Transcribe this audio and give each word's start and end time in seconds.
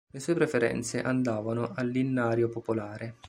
Le 0.09 0.19
sue 0.19 0.33
preferenze 0.33 1.03
andavano 1.03 1.73
all'Innario 1.75 2.49
popolare. 2.49 3.17